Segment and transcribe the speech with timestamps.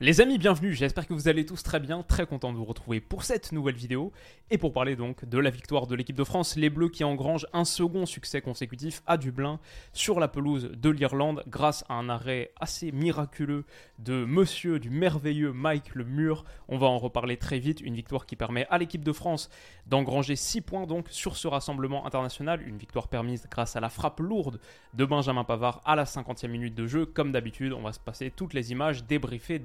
[0.00, 3.00] Les amis, bienvenue, j'espère que vous allez tous très bien, très content de vous retrouver
[3.00, 4.12] pour cette nouvelle vidéo
[4.48, 7.48] et pour parler donc de la victoire de l'équipe de France, les Bleus qui engrangent
[7.52, 9.58] un second succès consécutif à Dublin
[9.92, 13.64] sur la pelouse de l'Irlande grâce à un arrêt assez miraculeux
[13.98, 16.44] de monsieur du merveilleux Mike Le Mur.
[16.68, 19.50] On va en reparler très vite, une victoire qui permet à l'équipe de France
[19.86, 24.20] d'engranger 6 points donc sur ce rassemblement international, une victoire permise grâce à la frappe
[24.20, 24.60] lourde
[24.94, 27.04] de Benjamin Pavard à la 50e minute de jeu.
[27.04, 29.58] Comme d'habitude, on va se passer toutes les images, débriefer,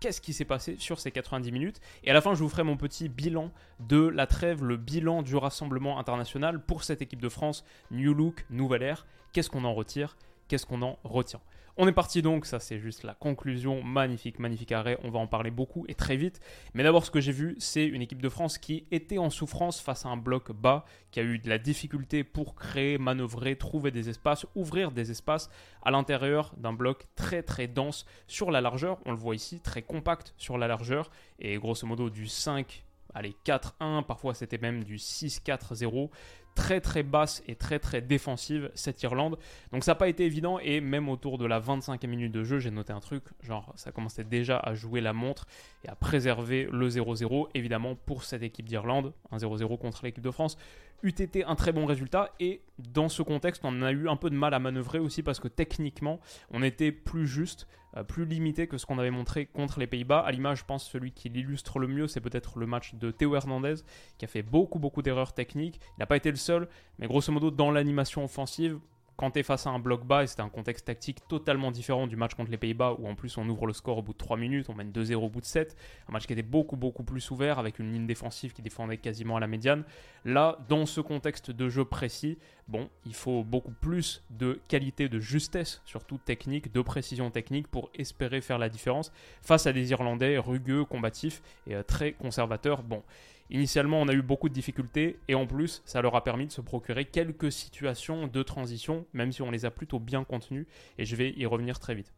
[0.00, 1.80] qu'est-ce qui s'est passé sur ces 90 minutes.
[2.04, 5.22] Et à la fin, je vous ferai mon petit bilan de la trêve, le bilan
[5.22, 7.64] du rassemblement international pour cette équipe de France.
[7.90, 9.06] New look, nouvelle ère.
[9.32, 10.16] Qu'est-ce qu'on en retire?
[10.48, 11.40] Qu'est-ce qu'on en retient?
[11.76, 15.26] On est parti donc, ça c'est juste la conclusion, magnifique, magnifique arrêt, on va en
[15.26, 16.40] parler beaucoup et très vite.
[16.74, 19.80] Mais d'abord ce que j'ai vu, c'est une équipe de France qui était en souffrance
[19.80, 23.90] face à un bloc bas, qui a eu de la difficulté pour créer, manœuvrer, trouver
[23.90, 25.50] des espaces, ouvrir des espaces
[25.82, 29.82] à l'intérieur d'un bloc très très dense sur la largeur, on le voit ici, très
[29.82, 34.96] compact sur la largeur, et grosso modo du 5 allez, 4-1, parfois c'était même du
[34.96, 36.10] 6-4-0
[36.54, 39.38] très très basse et très très défensive cette Irlande.
[39.72, 42.58] Donc ça n'a pas été évident et même autour de la 25e minute de jeu,
[42.58, 45.46] j'ai noté un truc, genre ça commençait déjà à jouer la montre
[45.84, 50.30] et à préserver le 0-0 évidemment pour cette équipe d'Irlande, un 0-0 contre l'équipe de
[50.30, 50.56] France
[51.02, 52.30] eût été un très bon résultat.
[52.40, 55.40] Et dans ce contexte, on a eu un peu de mal à manœuvrer aussi parce
[55.40, 56.20] que techniquement,
[56.50, 60.20] on était plus juste, euh, plus limité que ce qu'on avait montré contre les Pays-Bas.
[60.20, 63.34] À l'image, je pense celui qui l'illustre le mieux, c'est peut-être le match de Théo
[63.34, 63.76] Hernandez,
[64.18, 65.80] qui a fait beaucoup, beaucoup d'erreurs techniques.
[65.96, 68.78] Il n'a pas été le seul, mais grosso modo, dans l'animation offensive,
[69.20, 72.06] quand tu es face à un bloc bas, et c'était un contexte tactique totalement différent
[72.06, 74.18] du match contre les Pays-Bas, où en plus on ouvre le score au bout de
[74.18, 75.76] 3 minutes, on mène 2-0 au bout de 7,
[76.08, 79.36] un match qui était beaucoup beaucoup plus ouvert, avec une ligne défensive qui défendait quasiment
[79.36, 79.84] à la médiane.
[80.24, 85.20] Là, dans ce contexte de jeu précis, bon, il faut beaucoup plus de qualité, de
[85.20, 90.38] justesse, surtout technique, de précision technique, pour espérer faire la différence face à des Irlandais
[90.38, 92.82] rugueux, combatifs et euh, très conservateurs.
[92.82, 93.02] Bon,
[93.52, 96.52] Initialement, on a eu beaucoup de difficultés et en plus, ça leur a permis de
[96.52, 100.68] se procurer quelques situations de transition, même si on les a plutôt bien contenues
[100.98, 102.12] et je vais y revenir très vite.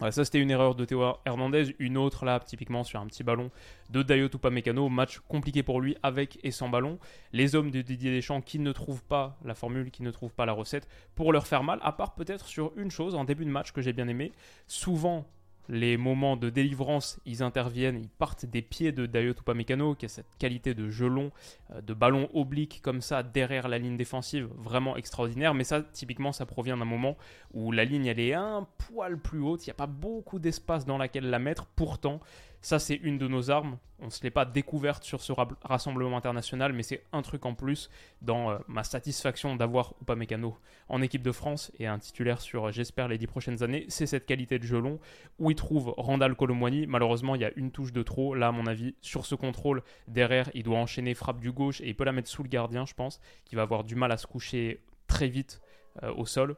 [0.00, 3.52] ça c'était une erreur de Théo Hernandez, une autre là typiquement sur un petit ballon
[3.90, 6.98] de Dayo Tupamecano, match compliqué pour lui avec et sans ballon.
[7.32, 10.44] Les hommes de Didier Deschamps qui ne trouvent pas la formule, qui ne trouvent pas
[10.44, 13.50] la recette pour leur faire mal, à part peut-être sur une chose en début de
[13.50, 14.32] match que j'ai bien aimé.
[14.66, 15.24] Souvent
[15.68, 20.08] les moments de délivrance, ils interviennent, ils partent des pieds de Dayo Tupamecano, qui a
[20.08, 21.30] cette qualité de gelon,
[21.72, 25.54] euh, de ballon oblique comme ça derrière la ligne défensive, vraiment extraordinaire.
[25.54, 27.16] Mais ça, typiquement, ça provient d'un moment
[27.52, 30.84] où la ligne, elle est un poil plus haute, il n'y a pas beaucoup d'espace
[30.84, 31.66] dans laquelle la mettre.
[31.66, 32.20] Pourtant,
[32.64, 33.76] ça, c'est une de nos armes.
[33.98, 37.54] On ne se l'est pas découverte sur ce rassemblement international, mais c'est un truc en
[37.54, 37.90] plus
[38.22, 40.56] dans euh, ma satisfaction d'avoir Upamecano
[40.88, 43.84] en équipe de France et un titulaire sur, j'espère, les dix prochaines années.
[43.88, 44.98] C'est cette qualité de gelon
[45.38, 46.86] où il trouve Randall Colomwani.
[46.86, 48.34] Malheureusement, il y a une touche de trop.
[48.34, 51.88] Là, à mon avis, sur ce contrôle, derrière, il doit enchaîner frappe du gauche et
[51.88, 54.16] il peut la mettre sous le gardien, je pense, qui va avoir du mal à
[54.16, 55.60] se coucher très vite
[56.02, 56.56] euh, au sol.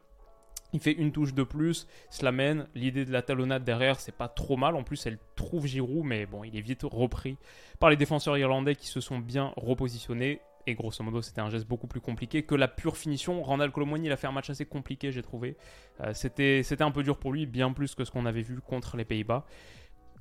[0.73, 2.67] Il fait une touche de plus, cela mène.
[2.75, 4.75] L'idée de la talonnade derrière, c'est pas trop mal.
[4.75, 7.37] En plus, elle trouve Giroud, mais bon, il est vite repris
[7.79, 10.41] par les défenseurs irlandais qui se sont bien repositionnés.
[10.69, 13.41] Et grosso modo, c'était un geste beaucoup plus compliqué que la pure finition.
[13.41, 15.55] Randall Colomoni, il a fait un match assez compliqué, j'ai trouvé.
[16.01, 18.97] Euh, c'était un peu dur pour lui, bien plus que ce qu'on avait vu contre
[18.97, 19.45] les Pays-Bas.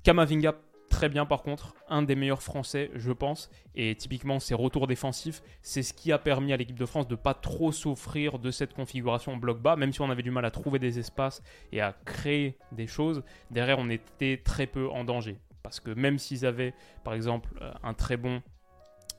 [0.04, 0.54] Kamavinga
[0.96, 5.42] très bien par contre, un des meilleurs français je pense, et typiquement ses retours défensifs,
[5.60, 8.72] c'est ce qui a permis à l'équipe de France de pas trop souffrir de cette
[8.72, 11.94] configuration bloc bas, même si on avait du mal à trouver des espaces et à
[12.06, 15.36] créer des choses, derrière on était très peu en danger.
[15.62, 16.72] Parce que même s'ils avaient
[17.04, 18.40] par exemple euh, un très bon,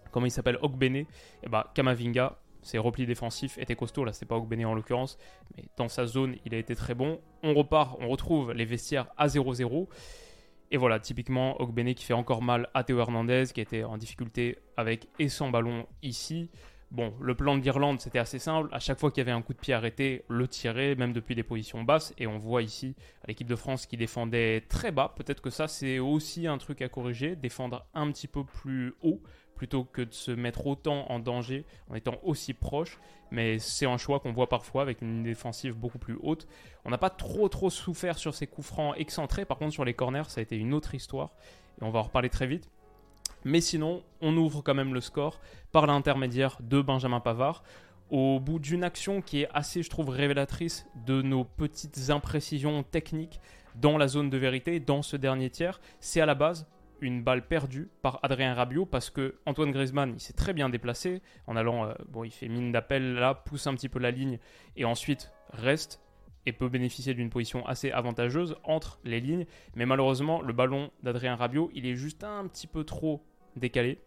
[0.10, 1.08] comment il s'appelle, Ogbene, et
[1.44, 5.20] eh bah Kamavinga, ses replis défensifs étaient costauds, là c'est pas Ogbene en l'occurrence,
[5.56, 7.22] mais dans sa zone il a été très bon.
[7.44, 9.88] On repart, on retrouve les vestiaires à 0-0.
[10.70, 14.58] Et voilà, typiquement, Ogbene qui fait encore mal à Théo Hernandez, qui était en difficulté
[14.76, 16.50] avec et sans ballon ici.
[16.90, 18.70] Bon, le plan de l'Irlande, c'était assez simple.
[18.72, 21.36] À chaque fois qu'il y avait un coup de pied arrêté, le tirer, même depuis
[21.36, 22.14] des positions basses.
[22.18, 22.96] Et on voit ici
[23.28, 25.14] l'équipe de France qui défendait très bas.
[25.16, 27.36] Peut-être que ça, c'est aussi un truc à corriger.
[27.36, 29.22] Défendre un petit peu plus haut
[29.58, 33.00] plutôt que de se mettre autant en danger en étant aussi proche.
[33.32, 36.48] Mais c'est un choix qu'on voit parfois avec une défensive beaucoup plus haute.
[36.86, 39.44] On n'a pas trop trop souffert sur ces coups francs excentrés.
[39.44, 41.32] Par contre, sur les corners, ça a été une autre histoire.
[41.82, 42.70] Et on va en reparler très vite.
[43.44, 47.64] Mais sinon, on ouvre quand même le score par l'intermédiaire de Benjamin Pavard.
[48.10, 53.42] Au bout d'une action qui est assez, je trouve, révélatrice de nos petites imprécisions techniques
[53.76, 56.66] dans la zone de vérité, dans ce dernier tiers, c'est à la base
[57.02, 61.22] une balle perdue par Adrien Rabiot parce que Antoine Griezmann il s'est très bien déplacé
[61.46, 64.40] en allant euh, bon il fait mine d'appel là pousse un petit peu la ligne
[64.76, 66.02] et ensuite reste
[66.46, 69.46] et peut bénéficier d'une position assez avantageuse entre les lignes.
[69.76, 73.24] Mais malheureusement le ballon d'Adrien Rabiot il est juste un petit peu trop
[73.56, 74.00] décalé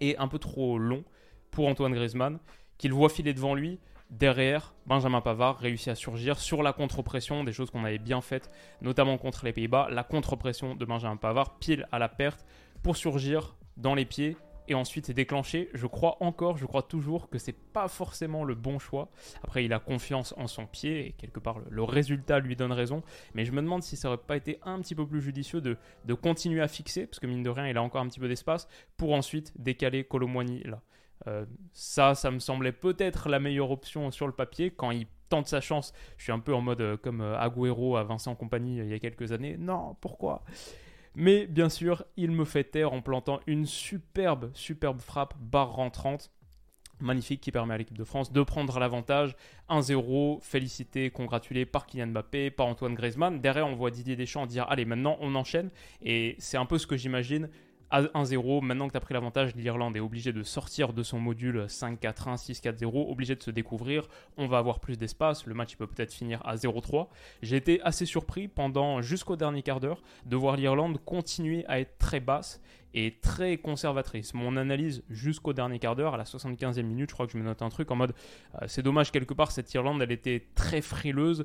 [0.00, 1.04] et un peu trop long
[1.50, 2.38] pour Antoine Griezmann
[2.76, 7.52] qu'il voit filer devant lui Derrière, Benjamin Pavard réussit à surgir sur la contre-pression, des
[7.52, 8.50] choses qu'on avait bien faites,
[8.80, 9.88] notamment contre les Pays-Bas.
[9.90, 12.46] La contre-pression de Benjamin Pavard, pile à la perte,
[12.82, 14.36] pour surgir dans les pieds
[14.68, 15.68] et ensuite déclencher.
[15.74, 19.10] Je crois encore, je crois toujours que c'est pas forcément le bon choix.
[19.42, 23.02] Après, il a confiance en son pied et quelque part le, résultat lui donne raison.
[23.34, 25.76] Mais je me demande si ça aurait pas été un petit peu plus judicieux de,
[26.14, 28.68] continuer à fixer, parce que mine de rien, il a encore un petit peu d'espace
[28.96, 30.80] pour ensuite décaler Colomboigny là.
[31.26, 34.70] Euh, ça, ça me semblait peut-être la meilleure option sur le papier.
[34.70, 37.96] Quand il tente sa chance, je suis un peu en mode euh, comme euh, Agüero
[37.96, 39.56] à Vincent Compagnie il y a quelques années.
[39.58, 40.44] Non, pourquoi?
[41.14, 46.30] Mais bien sûr, il me fait taire en plantant une superbe, superbe frappe barre rentrante.
[47.00, 49.36] Magnifique qui permet à l'équipe de France de prendre l'avantage.
[49.68, 53.40] 1-0, félicité, congratulé par Kylian Mbappé, par Antoine Griezmann.
[53.40, 55.70] Derrière, on voit Didier Deschamps dire Allez, maintenant on enchaîne.
[56.02, 57.50] Et c'est un peu ce que j'imagine
[57.90, 61.18] à 1-0, maintenant que tu as pris l'avantage, l'Irlande est obligée de sortir de son
[61.18, 64.08] module 5-4-1, 6-4-0, obligée de se découvrir.
[64.36, 65.46] On va avoir plus d'espace.
[65.46, 67.08] Le match peut peut-être finir à 0-3.
[67.42, 71.96] J'ai été assez surpris pendant jusqu'au dernier quart d'heure de voir l'Irlande continuer à être
[71.98, 72.60] très basse
[72.94, 74.34] et très conservatrice.
[74.34, 77.44] Mon analyse jusqu'au dernier quart d'heure, à la 75e minute, je crois que je me
[77.44, 78.14] note un truc en mode
[78.54, 81.44] euh, c'est dommage quelque part, cette Irlande elle était très frileuse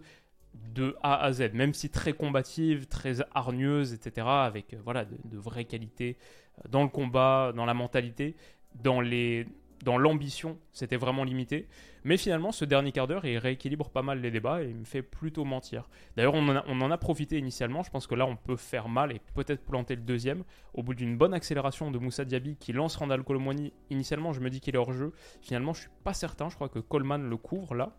[0.73, 5.37] de A à Z, même si très combative, très hargneuse, etc., avec euh, voilà, de,
[5.37, 6.17] vraies qualités
[6.59, 8.35] euh, dans le combat, dans la mentalité,
[8.81, 9.47] dans les
[9.83, 11.67] dans l'ambition, c'était vraiment limité.
[12.05, 14.85] Mais finalement, ce dernier quart d'heure, il rééquilibre pas mal les débats et il me
[14.85, 15.89] fait plutôt mentir.
[16.15, 17.83] D'ailleurs, on, on, en a profité initialement.
[17.83, 20.45] Je pense que là, on peut faire mal et peut-être planter le deuxième.
[20.73, 24.49] Au bout d'une bonne accélération de Moussa Diaby qui lance Randall Colomwani, initialement, je me
[24.49, 25.11] dis qu'il est hors jeu.
[25.41, 26.47] Finalement, je suis pas certain.
[26.47, 27.93] Je crois que Coleman le couvre là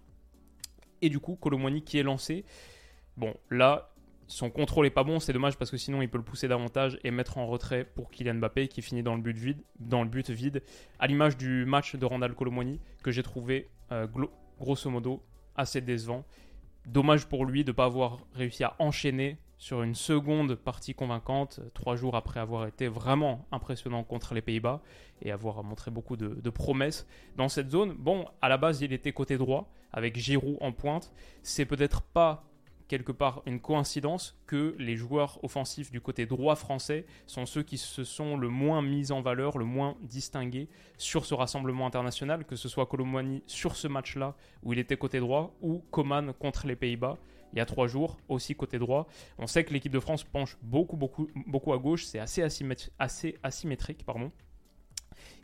[1.05, 2.45] et du coup Colomwani qui est lancé.
[3.17, 3.91] Bon, là,
[4.27, 6.99] son contrôle est pas bon, c'est dommage parce que sinon il peut le pousser davantage
[7.05, 10.09] et mettre en retrait pour Kylian Mbappé qui finit dans le but vide, dans le
[10.09, 10.62] but vide
[10.99, 14.06] à l'image du match de Randall Colomwani que j'ai trouvé euh,
[14.59, 15.23] grosso modo
[15.56, 16.25] assez décevant.
[16.87, 21.61] Dommage pour lui de ne pas avoir réussi à enchaîner sur une seconde partie convaincante,
[21.72, 24.82] trois jours après avoir été vraiment impressionnant contre les Pays-Bas
[25.22, 27.06] et avoir montré beaucoup de, promesses
[27.38, 27.94] dans cette zone.
[27.94, 31.14] Bon, à la base, il était côté droit, avec Giroud en pointe.
[31.43, 32.44] C'est peut-être pas
[32.88, 37.78] quelque part une coïncidence que les joueurs offensifs du côté droit français sont ceux qui
[37.78, 40.69] se sont le moins mis en valeur, le moins distingués
[40.99, 45.20] sur ce rassemblement international, que ce soit Colomboigny sur ce match-là où il était côté
[45.20, 47.16] droit ou Coman contre les Pays-Bas
[47.55, 49.06] il y a trois jours, aussi côté droit.
[49.39, 52.43] On sait que l'équipe de France penche beaucoup, beaucoup, beaucoup à gauche, c'est assez,
[53.43, 54.05] asymétrique.
[54.05, 54.33] Pardon.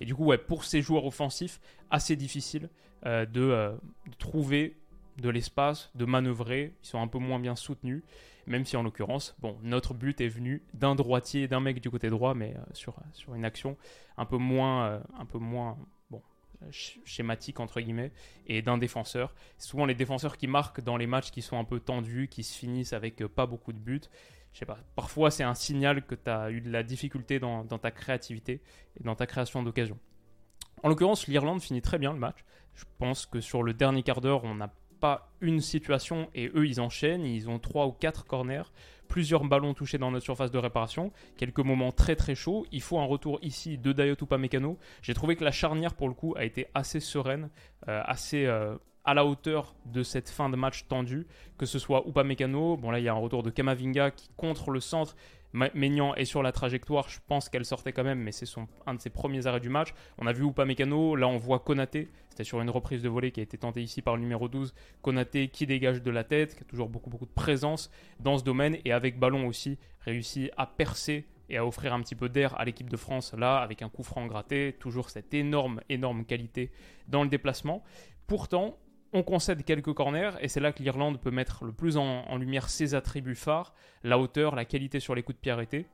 [0.01, 2.69] Et du coup, ouais, pour ces joueurs offensifs, assez difficile
[3.07, 3.77] euh, euh,
[4.07, 4.77] de, trouver
[5.19, 6.75] de l'espace, de manœuvrer.
[6.83, 8.03] Ils sont un peu moins bien soutenus,
[8.49, 12.11] même si en l'occurrence, bon, notre but est venu d'un droitier, d'un mec du côté
[12.11, 13.77] droit, mais euh, sur, sur une action
[14.17, 15.79] un peu moins, un peu moins
[16.71, 18.13] schématique entre guillemets
[18.47, 19.35] et d'un défenseur.
[19.59, 22.57] souvent les défenseurs qui marquent dans les matchs qui sont un peu tendus, qui se
[22.57, 24.01] finissent avec euh, pas beaucoup de buts.
[24.53, 27.65] Je sais pas, parfois c'est un signal que tu as eu de la difficulté dans,
[27.65, 28.61] ta créativité
[28.99, 29.99] et dans ta création d'occasion.
[30.83, 32.45] En l'occurrence, l'Irlande finit très bien le match.
[32.75, 36.67] Je pense que sur le dernier quart d'heure, on n'a pas une situation et eux
[36.67, 38.71] ils enchaînent, ils ont trois ou quatre corners
[39.11, 42.65] plusieurs ballons touchés dans notre surface de réparation, quelques moments très très chauds.
[42.71, 44.79] Il faut un retour ici de Dayot Mécano.
[45.03, 47.51] J'ai trouvé que la charnière pour le coup a été assez sereine,
[47.89, 51.27] euh, assez euh, à la hauteur de cette fin de match tendue,
[51.59, 54.71] que ce soit Upamecano, bon là il y a un retour de Kamavinga qui contre
[54.71, 55.17] le centre
[55.53, 58.47] Maignan est sur la trajectoire, je pense qu'elle sortait quand même, mais c'est
[58.87, 59.95] un de ses premiers arrêts du match.
[60.19, 63.41] On a vu Upamecano, là on voit Konaté, c'était sur une reprise de volée qui
[63.41, 64.75] a été tentée ici par le numéro 12.
[65.03, 67.91] Konaté qui dégage de la tête, qui a toujours beaucoup, beaucoup de présence
[68.21, 72.15] dans ce domaine, et avec ballon aussi, réussit à percer et à offrir un petit
[72.15, 75.81] peu d'air à l'équipe de France, là, avec un coup franc gratté, toujours cette énorme,
[75.89, 76.71] énorme qualité
[77.09, 77.83] dans le déplacement.
[78.29, 78.79] Pourtant,
[79.13, 82.69] on concède quelques corners et c'est là que l'Irlande peut mettre le plus en, lumière
[82.69, 83.75] ses attributs phares,
[84.05, 85.87] la hauteur, la qualité sur les coups de pied arrêtés.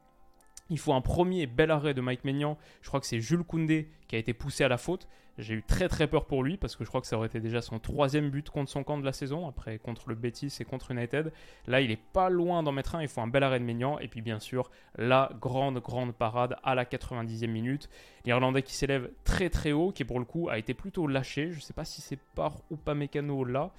[0.69, 2.59] Il faut un premier bel arrêt de Mike Maignan.
[2.83, 5.09] Je crois que c'est Jules Koundé qui a été poussé à la faute.
[5.39, 7.41] J'ai eu très très peur pour lui parce que je crois que ça aurait été
[7.41, 10.65] déjà son troisième but contre son camp de la saison, après contre le Betis et
[10.65, 11.33] contre United.
[11.67, 13.03] Là, il est pas loin d'en mettre un.
[13.03, 13.99] Il faut un bel arrêt de Maignan.
[13.99, 17.89] Et puis bien sûr, la grande grande parade à la 90e minute.
[18.25, 21.51] L'Irlandais qui s'élève très très haut, qui pour le coup a été plutôt lâché.
[21.51, 23.73] Je ne sais pas si c'est par ou pas Mécano là.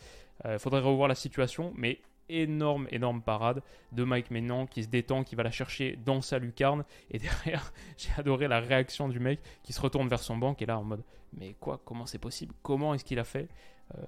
[0.44, 2.00] Il euh, faudrait revoir la situation, mais
[2.30, 6.40] énorme, énorme parade de Mike Maignan qui se détend, qui va la chercher dans sa
[6.40, 6.84] lucarne.
[7.12, 10.66] Et derrière, j'ai adoré la réaction du mec qui se retourne vers son banc et
[10.66, 11.04] là en mode
[11.34, 12.54] Mais quoi Comment c'est possible?
[12.64, 13.48] Comment est-ce qu'il a fait?
[13.96, 14.02] Euh,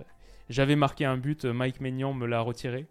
[0.49, 2.87] J'avais marqué un but, Mike Maignan me l'a retiré.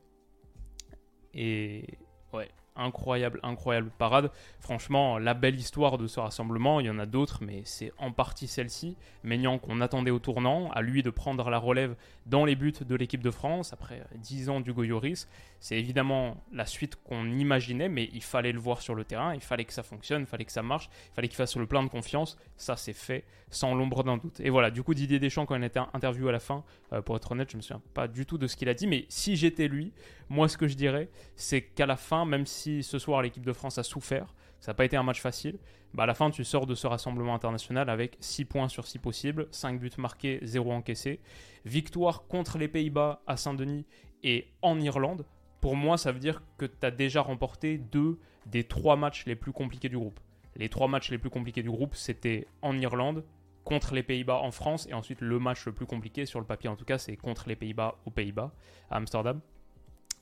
[1.34, 1.84] Et
[2.32, 4.30] ouais, incroyable, incroyable parade.
[4.60, 8.12] Franchement, la belle histoire de ce rassemblement, il y en a d'autres, mais c'est en
[8.12, 8.96] partie celle-ci.
[9.24, 11.94] Maignan qu'on attendait au tournant, à lui de prendre la relève
[12.26, 15.28] dans les buts de l'équipe de France après 10 ans du Goyoris.
[15.60, 19.40] C'est évidemment la suite qu'on imaginait, mais il fallait le voir sur le terrain, il
[19.40, 21.82] fallait que ça fonctionne, il fallait que ça marche, il fallait qu'il fasse le plein
[21.82, 22.38] de confiance.
[22.56, 24.40] Ça, c'est fait sans l'ombre d'un doute.
[24.40, 27.02] Et voilà, du coup, Didier Deschamps, quand il a été interviewé à la fin, euh,
[27.02, 29.06] pour être honnête, je me souviens pas du tout de ce qu'il a dit, mais
[29.08, 29.92] si j'étais lui,
[30.28, 33.52] moi, ce que je dirais, c'est qu'à la fin, même si ce soir l'équipe de
[33.52, 35.58] France a souffert, ça n'a pas été un match facile,
[35.94, 38.98] bah à la fin, tu sors de ce rassemblement international avec 6 points sur 6
[38.98, 41.20] possibles, 5 buts marqués, 0 encaissés.
[41.64, 43.86] Victoire contre les Pays-Bas à Saint-Denis
[44.22, 45.24] et en Irlande.
[45.60, 49.34] Pour moi, ça veut dire que tu as déjà remporté deux des trois matchs les
[49.34, 50.20] plus compliqués du groupe.
[50.56, 53.24] Les trois matchs les plus compliqués du groupe, c'était en Irlande,
[53.64, 56.68] contre les Pays-Bas en France, et ensuite le match le plus compliqué, sur le papier
[56.68, 58.52] en tout cas, c'est contre les Pays-Bas aux Pays-Bas,
[58.90, 59.40] à Amsterdam.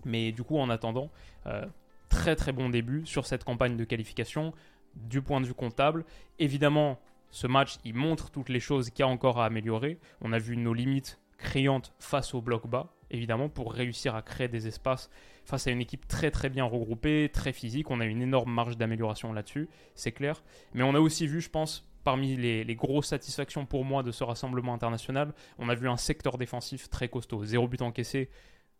[0.05, 1.11] Mais du coup, en attendant,
[1.47, 1.64] euh,
[2.09, 4.52] très très bon début sur cette campagne de qualification
[4.95, 6.05] du point de vue comptable.
[6.38, 6.99] Évidemment,
[7.31, 9.99] ce match, il montre toutes les choses qu'il y a encore à améliorer.
[10.21, 14.49] On a vu nos limites criantes face au bloc bas, évidemment, pour réussir à créer
[14.49, 15.11] des espaces
[15.45, 17.90] face à une équipe très très bien regroupée, très physique.
[17.90, 20.43] On a une énorme marge d'amélioration là-dessus, c'est clair.
[20.75, 24.11] Mais on a aussi vu, je pense, parmi les, les, grosses satisfactions pour moi de
[24.11, 27.45] ce rassemblement international, on a vu un secteur défensif très costaud.
[27.45, 28.31] Zéro but encaissé,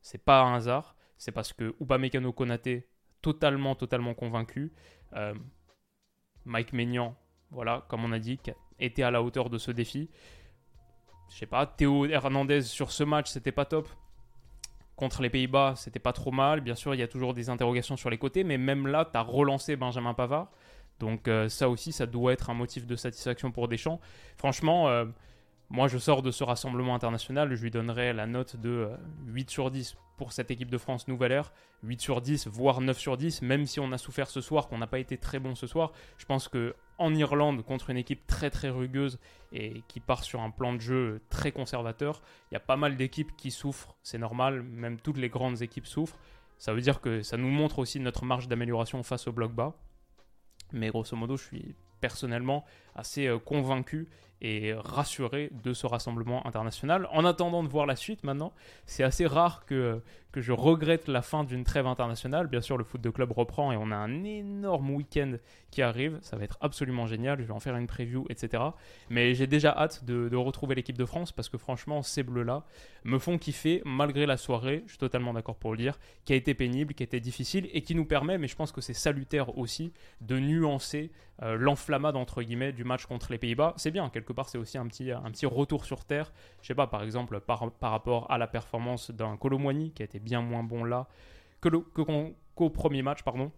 [0.01, 2.89] c'est pas un hasard c'est parce que Upamecano Konaté,
[3.23, 4.73] totalement, totalement convaincu.
[5.15, 5.35] Euh,
[6.45, 7.17] Mike Maignan,
[7.51, 8.39] voilà, comme on a dit,
[8.79, 10.11] était à la hauteur de ce défi.
[11.31, 13.89] Je sais pas, Théo Hernandez sur ce match, c'était pas top.
[14.95, 16.61] Contre les Pays-Bas, c'était pas trop mal.
[16.61, 19.19] Bien sûr, il y a toujours des interrogations sur les côtés, mais même là, tu
[19.19, 20.49] as relancé Benjamin Pavard.
[20.99, 24.01] Donc euh, ça aussi, ça doit être un motif de satisfaction pour Deschamps.
[24.39, 25.05] Franchement, euh,
[25.69, 28.89] moi, je sors de ce rassemblement international, je lui donnerai la note de
[29.27, 32.99] 8 sur 10 pour cette équipe de France nouvelle ère, 8 sur 10, voire 9
[32.99, 35.55] sur 10, même si on a souffert ce soir, qu'on n'a pas été très bon
[35.55, 35.93] ce soir.
[36.19, 39.19] Je pense que en Irlande, contre une équipe très très rugueuse
[39.53, 42.97] et qui part sur un plan de jeu très conservateur, il y a pas mal
[42.97, 46.19] d'équipes qui souffrent, c'est normal, même toutes les grandes équipes souffrent.
[46.59, 49.75] Ça veut dire que ça nous montre aussi notre marge d'amélioration face au bloc bas.
[50.73, 54.09] Mais grosso modo, je suis personnellement assez euh, convaincu
[54.41, 57.09] et rassuré de ce rassemblement international.
[57.13, 58.53] En attendant de voir la suite maintenant,
[58.85, 60.03] c'est assez rare que,
[60.33, 62.47] que je regrette la fin d'une trêve internationale.
[62.47, 65.37] Bien sûr, le foot de club reprend et on a un énorme week-end
[65.71, 66.19] qui arrive.
[66.21, 67.41] Ça va être absolument génial.
[67.41, 68.63] Je vais en faire une preview, etc.
[69.09, 72.65] Mais j'ai déjà hâte de, de retrouver l'équipe de France parce que franchement, ces bleus-là
[73.05, 74.83] me font kiffer malgré la soirée.
[74.87, 77.69] Je suis totalement d'accord pour le dire, qui a été pénible, qui a été difficile
[77.73, 81.11] et qui nous permet, mais je pense que c'est salutaire aussi, de nuancer
[81.43, 83.75] euh, l'enflammade entre guillemets du match contre les Pays-Bas.
[83.77, 86.33] C'est bien, quelque part, c'est aussi un petit, un petit retour sur terre.
[86.63, 90.05] Je sais pas, par exemple, par, par rapport à la performance d'un Colomboigny qui a
[90.05, 91.09] été bien moins bon là
[91.61, 91.69] que
[92.55, 93.53] qu'au premier match, pardon.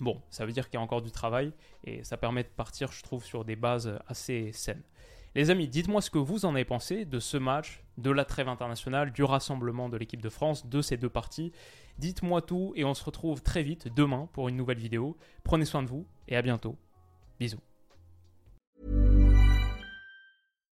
[0.00, 1.52] Bon, ça veut dire qu'il y a encore du travail
[1.84, 4.82] et ça permet de partir, je trouve, sur des bases assez saines.
[5.34, 8.48] Les amis, dites-moi ce que vous en avez pensé de ce match, de la trêve
[8.48, 11.52] internationale, du rassemblement de l'équipe de France, de ces deux parties.
[11.98, 15.16] Dites-moi tout et on se retrouve très vite demain pour une nouvelle vidéo.
[15.44, 16.76] Prenez soin de vous et à bientôt.
[17.38, 17.60] Bisous.